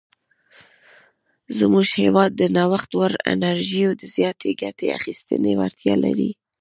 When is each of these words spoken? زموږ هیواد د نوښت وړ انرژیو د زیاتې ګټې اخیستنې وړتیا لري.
زموږ 1.57 1.87
هیواد 2.01 2.31
د 2.35 2.41
نوښت 2.57 2.89
وړ 2.99 3.11
انرژیو 3.33 3.89
د 4.01 4.03
زیاتې 4.15 4.49
ګټې 4.61 4.87
اخیستنې 4.99 5.51
وړتیا 5.59 5.95
لري. 6.05 6.31